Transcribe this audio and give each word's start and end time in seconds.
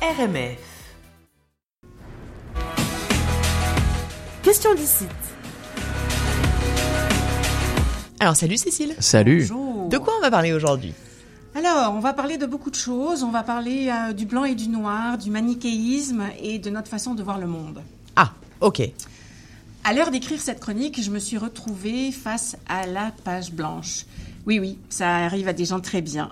RMF. 0.00 0.58
Question 4.44 4.74
d'ici. 4.76 5.06
Alors 8.20 8.36
salut 8.36 8.56
Cécile. 8.56 8.94
Salut. 9.00 9.48
Bonjour. 9.50 9.88
De 9.88 9.98
quoi 9.98 10.14
on 10.16 10.20
va 10.20 10.30
parler 10.30 10.52
aujourd'hui? 10.52 10.94
Alors, 11.56 11.92
on 11.94 11.98
va 11.98 12.12
parler 12.12 12.38
de 12.38 12.46
beaucoup 12.46 12.70
de 12.70 12.76
choses. 12.76 13.24
On 13.24 13.32
va 13.32 13.42
parler 13.42 13.90
euh, 13.90 14.12
du 14.12 14.24
blanc 14.24 14.44
et 14.44 14.54
du 14.54 14.68
noir, 14.68 15.18
du 15.18 15.32
manichéisme 15.32 16.26
et 16.40 16.60
de 16.60 16.70
notre 16.70 16.88
façon 16.88 17.14
de 17.14 17.22
voir 17.24 17.40
le 17.40 17.48
monde. 17.48 17.82
Ah, 18.14 18.30
ok. 18.60 18.80
À 19.88 19.94
l'heure 19.94 20.10
d'écrire 20.10 20.38
cette 20.38 20.60
chronique, 20.60 21.02
je 21.02 21.10
me 21.10 21.18
suis 21.18 21.38
retrouvée 21.38 22.12
face 22.12 22.58
à 22.68 22.86
la 22.86 23.10
page 23.24 23.52
blanche. 23.52 24.04
Oui, 24.44 24.58
oui, 24.58 24.76
ça 24.90 25.16
arrive 25.16 25.48
à 25.48 25.54
des 25.54 25.64
gens 25.64 25.80
très 25.80 26.02
bien. 26.02 26.30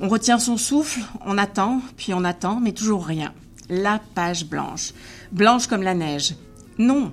On 0.00 0.08
retient 0.08 0.40
son 0.40 0.56
souffle, 0.56 1.00
on 1.24 1.38
attend, 1.38 1.82
puis 1.96 2.12
on 2.14 2.24
attend, 2.24 2.58
mais 2.58 2.72
toujours 2.72 3.06
rien. 3.06 3.32
La 3.68 4.00
page 4.16 4.44
blanche. 4.44 4.92
Blanche 5.30 5.68
comme 5.68 5.84
la 5.84 5.94
neige. 5.94 6.34
Non, 6.78 7.12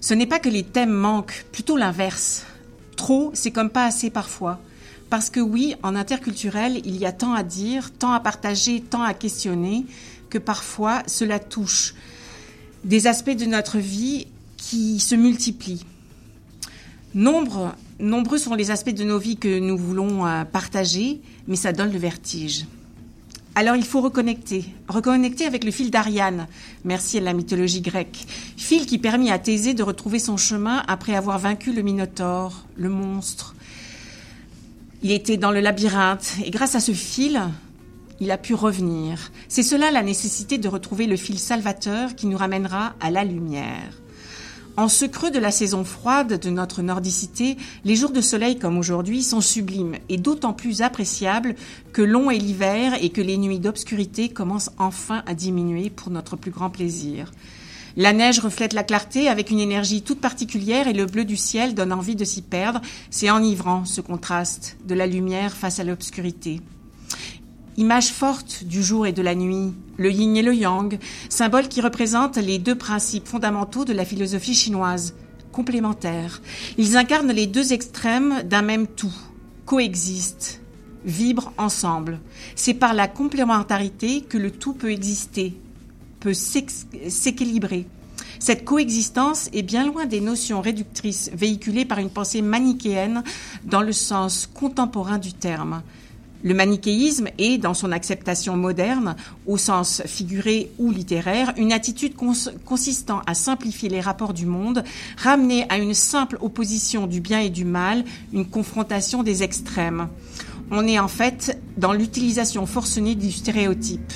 ce 0.00 0.14
n'est 0.14 0.24
pas 0.26 0.38
que 0.38 0.48
les 0.48 0.62
thèmes 0.62 0.94
manquent, 0.94 1.44
plutôt 1.52 1.76
l'inverse. 1.76 2.46
Trop, 2.96 3.30
c'est 3.34 3.50
comme 3.50 3.68
pas 3.68 3.84
assez 3.84 4.08
parfois. 4.08 4.58
Parce 5.10 5.28
que 5.28 5.40
oui, 5.40 5.74
en 5.82 5.94
interculturel, 5.94 6.80
il 6.86 6.96
y 6.96 7.04
a 7.04 7.12
tant 7.12 7.34
à 7.34 7.42
dire, 7.42 7.92
tant 7.92 8.12
à 8.12 8.20
partager, 8.20 8.80
tant 8.80 9.02
à 9.02 9.12
questionner, 9.12 9.84
que 10.30 10.38
parfois 10.38 11.02
cela 11.06 11.38
touche 11.38 11.94
des 12.82 13.06
aspects 13.06 13.36
de 13.36 13.44
notre 13.44 13.76
vie 13.76 14.26
qui 14.58 15.00
se 15.00 15.14
multiplient. 15.14 15.86
Nombre, 17.14 17.74
nombreux 17.98 18.36
sont 18.36 18.54
les 18.54 18.70
aspects 18.70 18.94
de 18.94 19.04
nos 19.04 19.18
vies 19.18 19.38
que 19.38 19.58
nous 19.58 19.78
voulons 19.78 20.26
euh, 20.26 20.44
partager, 20.44 21.22
mais 21.46 21.56
ça 21.56 21.72
donne 21.72 21.92
le 21.92 21.98
vertige. 21.98 22.66
Alors 23.54 23.74
il 23.74 23.84
faut 23.84 24.00
reconnecter, 24.00 24.66
reconnecter 24.86 25.46
avec 25.46 25.64
le 25.64 25.70
fil 25.70 25.90
d'Ariane, 25.90 26.46
merci 26.84 27.18
à 27.18 27.22
la 27.22 27.32
mythologie 27.32 27.80
grecque, 27.80 28.26
fil 28.56 28.86
qui 28.86 28.98
permit 28.98 29.32
à 29.32 29.38
Thésée 29.38 29.74
de 29.74 29.82
retrouver 29.82 30.20
son 30.20 30.36
chemin 30.36 30.84
après 30.86 31.16
avoir 31.16 31.38
vaincu 31.38 31.72
le 31.72 31.82
Minotaure, 31.82 32.66
le 32.76 32.88
monstre. 32.88 33.56
Il 35.02 35.10
était 35.10 35.38
dans 35.38 35.50
le 35.50 35.60
labyrinthe 35.60 36.36
et 36.44 36.50
grâce 36.50 36.74
à 36.76 36.80
ce 36.80 36.92
fil, 36.92 37.40
il 38.20 38.30
a 38.30 38.38
pu 38.38 38.54
revenir. 38.54 39.32
C'est 39.48 39.62
cela 39.62 39.90
la 39.90 40.02
nécessité 40.02 40.58
de 40.58 40.68
retrouver 40.68 41.06
le 41.06 41.16
fil 41.16 41.38
salvateur 41.38 42.14
qui 42.14 42.26
nous 42.26 42.36
ramènera 42.36 42.94
à 43.00 43.10
la 43.10 43.24
lumière. 43.24 43.92
En 44.78 44.86
ce 44.86 45.06
creux 45.06 45.32
de 45.32 45.40
la 45.40 45.50
saison 45.50 45.82
froide 45.82 46.38
de 46.38 46.50
notre 46.50 46.82
nordicité, 46.82 47.56
les 47.84 47.96
jours 47.96 48.12
de 48.12 48.20
soleil 48.20 48.60
comme 48.60 48.78
aujourd'hui 48.78 49.24
sont 49.24 49.40
sublimes 49.40 49.96
et 50.08 50.18
d'autant 50.18 50.52
plus 50.52 50.82
appréciables 50.82 51.56
que 51.92 52.00
long 52.00 52.30
est 52.30 52.38
l'hiver 52.38 52.92
et 53.02 53.10
que 53.10 53.20
les 53.20 53.38
nuits 53.38 53.58
d'obscurité 53.58 54.28
commencent 54.28 54.70
enfin 54.78 55.24
à 55.26 55.34
diminuer 55.34 55.90
pour 55.90 56.10
notre 56.10 56.36
plus 56.36 56.52
grand 56.52 56.70
plaisir. 56.70 57.32
La 57.96 58.12
neige 58.12 58.38
reflète 58.38 58.72
la 58.72 58.84
clarté 58.84 59.26
avec 59.26 59.50
une 59.50 59.58
énergie 59.58 60.02
toute 60.02 60.20
particulière 60.20 60.86
et 60.86 60.92
le 60.92 61.06
bleu 61.06 61.24
du 61.24 61.36
ciel 61.36 61.74
donne 61.74 61.92
envie 61.92 62.14
de 62.14 62.24
s'y 62.24 62.42
perdre. 62.42 62.80
C'est 63.10 63.30
enivrant 63.30 63.84
ce 63.84 64.00
contraste 64.00 64.76
de 64.86 64.94
la 64.94 65.08
lumière 65.08 65.56
face 65.56 65.80
à 65.80 65.84
l'obscurité. 65.84 66.60
Image 67.78 68.08
forte 68.08 68.64
du 68.64 68.82
jour 68.82 69.06
et 69.06 69.12
de 69.12 69.22
la 69.22 69.36
nuit, 69.36 69.72
le 69.98 70.10
yin 70.10 70.36
et 70.36 70.42
le 70.42 70.52
yang, 70.52 70.98
symbole 71.28 71.68
qui 71.68 71.80
représentent 71.80 72.36
les 72.36 72.58
deux 72.58 72.74
principes 72.74 73.28
fondamentaux 73.28 73.84
de 73.84 73.92
la 73.92 74.04
philosophie 74.04 74.56
chinoise, 74.56 75.14
complémentaires. 75.52 76.42
Ils 76.76 76.96
incarnent 76.96 77.30
les 77.30 77.46
deux 77.46 77.72
extrêmes 77.72 78.42
d'un 78.42 78.62
même 78.62 78.88
tout, 78.88 79.14
coexistent, 79.64 80.60
vibrent 81.04 81.52
ensemble. 81.56 82.18
C'est 82.56 82.74
par 82.74 82.94
la 82.94 83.06
complémentarité 83.06 84.22
que 84.22 84.38
le 84.38 84.50
tout 84.50 84.72
peut 84.72 84.90
exister, 84.90 85.54
peut 86.18 86.34
s'équilibrer. 86.34 87.86
Cette 88.40 88.64
coexistence 88.64 89.50
est 89.52 89.62
bien 89.62 89.86
loin 89.86 90.04
des 90.04 90.20
notions 90.20 90.60
réductrices 90.60 91.30
véhiculées 91.32 91.84
par 91.84 91.98
une 91.98 92.10
pensée 92.10 92.42
manichéenne 92.42 93.22
dans 93.64 93.82
le 93.82 93.92
sens 93.92 94.48
contemporain 94.52 95.18
du 95.18 95.32
terme. 95.32 95.82
Le 96.44 96.54
manichéisme 96.54 97.28
est, 97.38 97.58
dans 97.58 97.74
son 97.74 97.90
acceptation 97.90 98.56
moderne, 98.56 99.16
au 99.46 99.56
sens 99.56 100.02
figuré 100.06 100.70
ou 100.78 100.92
littéraire, 100.92 101.52
une 101.56 101.72
attitude 101.72 102.14
cons 102.14 102.32
consistant 102.64 103.22
à 103.26 103.34
simplifier 103.34 103.88
les 103.88 104.00
rapports 104.00 104.34
du 104.34 104.46
monde, 104.46 104.84
ramener 105.16 105.66
à 105.68 105.78
une 105.78 105.94
simple 105.94 106.38
opposition 106.40 107.06
du 107.08 107.20
bien 107.20 107.40
et 107.40 107.50
du 107.50 107.64
mal, 107.64 108.04
une 108.32 108.46
confrontation 108.46 109.22
des 109.24 109.42
extrêmes. 109.42 110.08
On 110.70 110.86
est 110.86 110.98
en 110.98 111.08
fait 111.08 111.58
dans 111.76 111.92
l'utilisation 111.92 112.66
forcenée 112.66 113.14
du 113.14 113.32
stéréotype. 113.32 114.12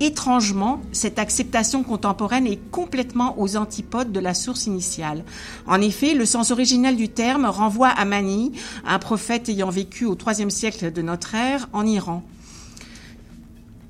Étrangement, 0.00 0.80
cette 0.92 1.18
acceptation 1.18 1.82
contemporaine 1.82 2.46
est 2.46 2.70
complètement 2.70 3.34
aux 3.40 3.56
antipodes 3.56 4.12
de 4.12 4.20
la 4.20 4.32
source 4.32 4.66
initiale. 4.66 5.24
En 5.66 5.80
effet, 5.80 6.14
le 6.14 6.24
sens 6.24 6.52
originel 6.52 6.94
du 6.94 7.08
terme 7.08 7.46
renvoie 7.46 7.88
à 7.88 8.04
Mani, 8.04 8.52
un 8.86 9.00
prophète 9.00 9.48
ayant 9.48 9.70
vécu 9.70 10.04
au 10.04 10.16
IIIe 10.16 10.52
siècle 10.52 10.92
de 10.92 11.02
notre 11.02 11.34
ère 11.34 11.68
en 11.72 11.84
Iran. 11.84 12.22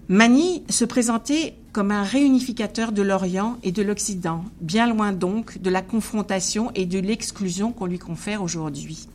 Mani 0.08 0.62
se 0.70 0.86
présentait 0.86 1.54
comme 1.72 1.90
un 1.90 2.02
réunificateur 2.02 2.92
de 2.92 3.02
l'Orient 3.02 3.58
et 3.62 3.72
de 3.72 3.82
l'Occident, 3.82 4.42
bien 4.62 4.86
loin 4.86 5.12
donc 5.12 5.60
de 5.60 5.68
la 5.68 5.82
confrontation 5.82 6.70
et 6.74 6.86
de 6.86 6.98
l'exclusion 6.98 7.72
qu'on 7.72 7.84
lui 7.84 7.98
confère 7.98 8.42
aujourd'hui. 8.42 9.06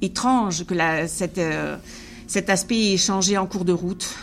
Étrange 0.00 0.64
que 0.64 0.74
euh, 0.74 1.76
cet 2.28 2.48
aspect 2.48 2.92
ait 2.92 2.96
changé 2.96 3.36
en 3.36 3.46
cours 3.46 3.64
de 3.64 3.72
route. 3.72 4.14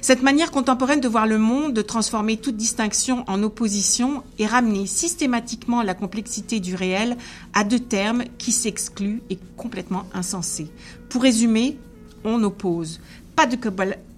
Cette 0.00 0.22
manière 0.22 0.50
contemporaine 0.50 1.00
de 1.00 1.08
voir 1.08 1.26
le 1.26 1.38
monde, 1.38 1.74
de 1.74 1.82
transformer 1.82 2.36
toute 2.36 2.56
distinction 2.56 3.24
en 3.26 3.42
opposition 3.42 4.22
et 4.38 4.46
ramener 4.46 4.86
systématiquement 4.86 5.82
la 5.82 5.94
complexité 5.94 6.60
du 6.60 6.74
réel 6.74 7.16
à 7.52 7.64
deux 7.64 7.80
termes 7.80 8.24
qui 8.38 8.52
s'excluent 8.52 9.22
et 9.30 9.38
complètement 9.56 10.04
insensés. 10.14 10.70
Pour 11.08 11.22
résumer, 11.22 11.78
on 12.24 12.42
oppose. 12.42 13.00
Pas 13.34 13.46
de, 13.46 13.56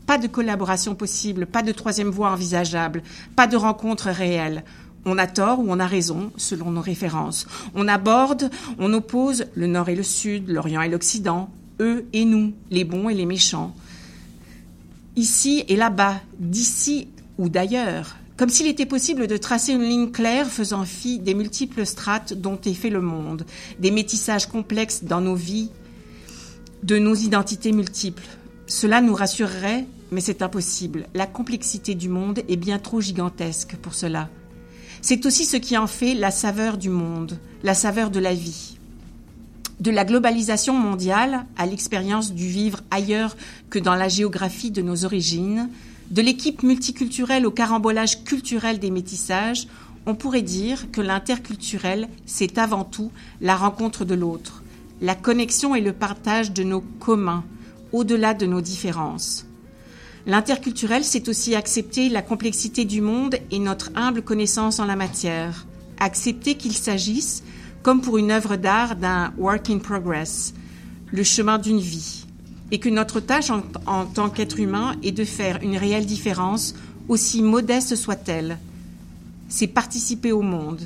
pas 0.07 0.19
de 0.19 0.27
collaboration 0.27 0.95
possible, 0.95 1.47
pas 1.47 1.63
de 1.63 1.73
troisième 1.73 2.11
voie 2.11 2.31
envisageable, 2.31 3.03
pas 3.37 3.47
de 3.47 3.57
rencontre 3.57 4.09
réelle. 4.09 4.65
On 5.07 5.17
a 5.17 5.27
tort 5.27 5.61
ou 5.61 5.67
on 5.69 5.81
a 5.81 5.87
raison, 5.87 6.31
selon 6.37 6.71
nos 6.71 6.83
références. 6.83 7.47
On 7.75 7.89
aborde, 7.89 8.51
on 8.79 8.93
oppose 8.93 9.47
le 9.55 9.67
Nord 9.67 9.89
et 9.89 9.97
le 9.97 10.03
Sud, 10.03 10.49
l'Orient 10.49 10.83
et 10.83 10.91
l'Occident, 10.91 11.49
eux 11.81 12.05
et 12.13 12.27
nous, 12.27 12.53
les 12.71 12.85
bons 12.85 13.09
et 13.09 13.15
les 13.15 13.25
méchants 13.25 13.75
ici 15.16 15.65
et 15.69 15.76
là-bas, 15.76 16.21
d'ici 16.38 17.09
ou 17.38 17.48
d'ailleurs, 17.48 18.16
comme 18.37 18.48
s'il 18.48 18.66
était 18.66 18.87
possible 18.87 19.26
de 19.26 19.37
tracer 19.37 19.72
une 19.72 19.82
ligne 19.82 20.10
claire 20.10 20.48
faisant 20.48 20.84
fi 20.84 21.19
des 21.19 21.34
multiples 21.34 21.84
strates 21.84 22.32
dont 22.32 22.59
est 22.65 22.75
fait 22.75 22.91
le 22.91 23.03
monde, 23.03 23.44
des 23.78 23.91
métissages 23.91 24.47
complexes 24.47 25.04
dans 25.04 25.21
nos 25.21 25.34
vies, 25.34 25.71
de 26.82 26.98
nos 26.98 27.15
identités 27.15 27.72
multiples. 27.72 28.26
Cela 28.66 29.03
nous 29.03 29.15
rassurerait, 29.15 29.87
mais 30.10 30.21
c'est 30.21 30.43
impossible. 30.43 31.06
La 31.15 31.27
complexité 31.27 31.94
du 31.94 32.09
monde 32.09 32.41
est 32.48 32.56
bien 32.56 32.78
trop 32.78 33.00
gigantesque 33.00 33.77
pour 33.77 33.94
cela. 33.94 34.31
C'est 35.03 35.27
aussi 35.27 35.44
ce 35.44 35.56
qui 35.56 35.77
en 35.77 35.87
fait 35.87 36.15
la 36.15 36.31
saveur 36.31 36.78
du 36.78 36.88
monde, 36.88 37.38
la 37.62 37.75
saveur 37.75 38.10
de 38.10 38.21
la 38.21 38.34
vie 38.34 38.80
de 39.81 39.91
la 39.91 40.05
globalisation 40.05 40.75
mondiale 40.75 41.47
à 41.57 41.67
l'expérience 41.67 42.33
du 42.33 42.47
vivre 42.47 42.81
ailleurs 42.91 43.37
que 43.71 43.79
dans 43.79 43.95
la 43.95 44.09
géographie 44.09 44.71
de 44.71 44.83
nos 44.83 45.05
origines, 45.05 45.69
de 46.11 46.23
l'équipe 46.23 46.63
multiculturelle 46.63 47.47
au 47.47 47.51
carambolage 47.51 48.25
culturel 48.25 48.79
des 48.79 48.91
métissages, 48.91 49.67
on 50.07 50.15
pourrait 50.15 50.43
dire 50.43 50.91
que 50.91 51.01
l'interculturel, 51.01 52.09
c'est 52.27 52.59
avant 52.59 52.85
tout 52.85 53.11
la 53.41 53.57
rencontre 53.57 54.05
de 54.05 54.15
l'autre, 54.15 54.63
la 55.01 55.15
connexion 55.15 55.75
et 55.75 55.81
le 55.81 55.93
partage 55.93 56.53
de 56.53 56.63
nos 56.63 56.81
communs, 56.81 57.45
au-delà 57.93 58.35
de 58.35 58.47
nos 58.47 58.61
différences. 58.61 59.47
L'interculturel, 60.27 61.05
c'est 61.05 61.29
aussi 61.29 61.55
accepter 61.55 62.09
la 62.09 62.22
complexité 62.22 62.84
du 62.84 63.01
monde 63.01 63.37
et 63.51 63.59
notre 63.59 63.91
humble 63.95 64.22
connaissance 64.22 64.78
en 64.78 64.84
la 64.84 64.97
matière, 64.97 65.66
accepter 65.99 66.57
qu'il 66.57 66.77
s'agisse 66.77 67.43
comme 67.82 68.00
pour 68.00 68.18
une 68.18 68.30
œuvre 68.30 68.56
d'art 68.56 68.97
d'un 68.97 69.32
work 69.38 69.71
in 69.71 69.78
progress, 69.78 70.54
le 71.10 71.24
chemin 71.24 71.59
d'une 71.59 71.80
vie, 71.80 72.24
et 72.71 72.78
que 72.78 72.88
notre 72.88 73.21
tâche 73.21 73.50
en, 73.50 74.06
tant 74.06 74.30
qu'être 74.30 74.60
humain 74.60 74.97
est 75.03 75.12
de 75.12 75.24
faire 75.24 75.59
une 75.62 75.77
réelle 75.77 76.06
différence, 76.06 76.74
aussi 77.09 77.42
modeste 77.42 77.97
soit-elle. 77.97 78.59
C'est 79.48 79.66
participer 79.66 80.30
au 80.30 80.42
monde. 80.42 80.82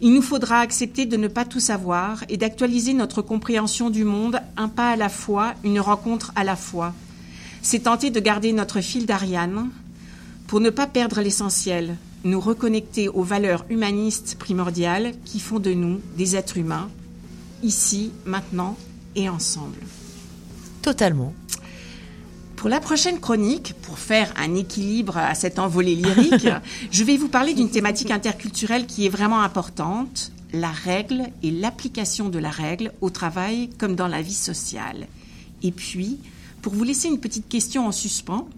Il 0.00 0.12
nous 0.12 0.22
faudra 0.22 0.58
accepter 0.58 1.06
de 1.06 1.16
ne 1.16 1.28
pas 1.28 1.44
tout 1.44 1.60
savoir 1.60 2.24
et 2.28 2.36
d'actualiser 2.36 2.92
notre 2.92 3.22
compréhension 3.22 3.88
du 3.88 4.04
monde 4.04 4.40
un 4.56 4.68
pas 4.68 4.90
à 4.90 4.96
la 4.96 5.08
fois, 5.08 5.54
une 5.64 5.80
rencontre 5.80 6.32
à 6.36 6.44
la 6.44 6.56
fois. 6.56 6.92
C'est 7.62 7.84
tenter 7.84 8.10
de 8.10 8.20
garder 8.20 8.52
notre 8.52 8.80
fil 8.82 9.06
d'Ariane 9.06 9.70
pour 10.46 10.60
ne 10.60 10.68
pas 10.68 10.86
perdre 10.86 11.22
l'essentiel, 11.22 11.96
nous 12.24 12.40
reconnecter 12.40 13.08
aux 13.08 13.22
valeurs 13.22 13.64
humanistes 13.68 14.36
primordiales 14.38 15.12
qui 15.24 15.40
font 15.40 15.58
de 15.58 15.72
nous 15.72 16.00
des 16.16 16.36
êtres 16.36 16.56
humains, 16.56 16.90
ici, 17.62 18.10
maintenant 18.24 18.76
et 19.14 19.28
ensemble. 19.28 19.78
Totalement. 20.82 21.32
Pour 22.56 22.70
la 22.70 22.80
prochaine 22.80 23.20
chronique, 23.20 23.74
pour 23.82 23.98
faire 23.98 24.32
un 24.36 24.54
équilibre 24.54 25.18
à 25.18 25.34
cette 25.34 25.58
envolée 25.58 25.94
lyrique, 25.94 26.48
je 26.90 27.04
vais 27.04 27.18
vous 27.18 27.28
parler 27.28 27.52
d'une 27.52 27.70
thématique 27.70 28.10
interculturelle 28.10 28.86
qui 28.86 29.04
est 29.04 29.10
vraiment 29.10 29.42
importante, 29.42 30.32
la 30.52 30.70
règle 30.70 31.24
et 31.42 31.50
l'application 31.50 32.30
de 32.30 32.38
la 32.38 32.50
règle 32.50 32.92
au 33.00 33.10
travail 33.10 33.68
comme 33.76 33.96
dans 33.96 34.08
la 34.08 34.22
vie 34.22 34.32
sociale. 34.32 35.08
Et 35.62 35.72
puis, 35.72 36.18
pour 36.62 36.72
vous 36.72 36.84
laisser 36.84 37.08
une 37.08 37.20
petite 37.20 37.48
question 37.48 37.86
en 37.86 37.92
suspens, 37.92 38.48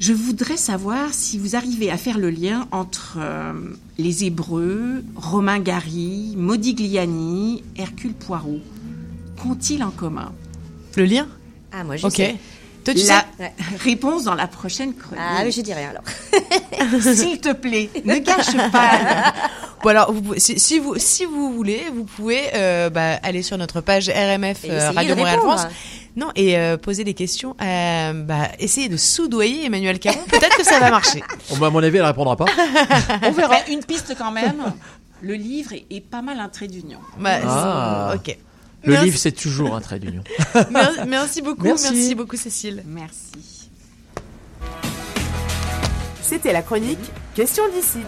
je 0.00 0.12
voudrais 0.12 0.56
savoir 0.56 1.12
si 1.12 1.38
vous 1.38 1.54
arrivez 1.54 1.90
à 1.90 1.96
faire 1.96 2.18
le 2.18 2.30
lien 2.30 2.66
entre 2.72 3.18
euh, 3.20 3.52
les 3.98 4.24
Hébreux, 4.24 5.04
Romain 5.14 5.60
Gary, 5.60 6.34
Modigliani, 6.36 7.62
Hercule 7.76 8.14
Poirot. 8.14 8.60
Qu'ont-ils 9.42 9.82
en 9.84 9.90
commun? 9.90 10.32
Le 10.96 11.04
lien? 11.04 11.28
Ah, 11.72 11.84
moi, 11.84 11.96
je 11.96 12.06
Ok. 12.06 12.14
sais. 12.16 12.36
Toi, 12.84 12.94
tu 12.94 13.06
La 13.06 13.26
Ouais. 13.38 13.52
réponse 13.84 14.24
dans 14.24 14.34
la 14.34 14.46
prochaine 14.46 14.94
chronique. 14.94 15.22
Ah, 15.22 15.42
oui, 15.44 15.52
je 15.52 15.60
dirais 15.60 15.84
alors. 15.84 16.02
S'il 17.14 17.38
te 17.38 17.52
plaît, 17.52 17.90
ne 18.04 18.16
gâche 18.18 18.56
pas. 18.72 19.34
Bon 19.82 19.90
alors, 19.90 20.12
vous 20.12 20.22
pouvez- 20.22 20.40
si, 20.40 20.58
si 20.58 20.78
vous 20.78 20.94
si 20.98 21.24
vous 21.26 21.52
voulez, 21.54 21.82
vous 21.94 22.04
pouvez 22.04 22.40
euh, 22.54 22.88
bah, 22.90 23.16
aller 23.22 23.42
sur 23.42 23.56
notre 23.58 23.80
page 23.82 24.08
RMF 24.08 24.64
Et 24.64 24.70
euh, 24.70 24.90
Radio 24.92 25.14
Montréal. 25.14 25.38
France. 25.40 25.66
Non 26.16 26.28
et 26.34 26.58
euh, 26.58 26.76
poser 26.76 27.04
des 27.04 27.14
questions. 27.14 27.54
Euh, 27.62 28.12
bah, 28.24 28.48
essayer 28.58 28.88
de 28.88 28.96
soudoyer 28.96 29.66
Emmanuel 29.66 29.98
Caron. 29.98 30.18
Peut-être 30.28 30.56
que 30.56 30.64
ça 30.64 30.78
va 30.80 30.90
marcher. 30.90 31.22
Bon, 31.50 31.56
bah, 31.58 31.68
à 31.68 31.70
mon 31.70 31.82
avis, 31.82 31.98
elle 31.98 32.04
répondra 32.04 32.36
pas. 32.36 32.46
On 33.22 33.32
verra. 33.32 33.56
Une 33.70 33.84
piste 33.84 34.14
quand 34.18 34.32
même. 34.32 34.62
Le 35.22 35.34
livre 35.34 35.72
est, 35.72 35.84
est 35.90 36.00
pas 36.00 36.22
mal 36.22 36.40
un 36.40 36.48
trait 36.48 36.66
d'union. 36.68 36.98
Bah, 37.18 37.38
Ah. 37.44 38.12
ok. 38.16 38.36
Le 38.82 38.92
Merci- 38.92 39.04
livre, 39.04 39.18
c'est 39.18 39.32
toujours 39.32 39.76
un 39.76 39.80
trait 39.82 39.98
d'union. 39.98 40.22
Merci, 40.70 40.98
merci 41.06 41.42
beaucoup, 41.42 41.64
Merci. 41.64 41.92
merci 41.92 42.14
beaucoup 42.14 42.36
Cécile. 42.36 42.82
Merci. 42.86 43.68
C'était 46.22 46.52
la 46.52 46.62
chronique 46.62 46.98
Question 47.34 47.64
d'ici. 47.74 47.98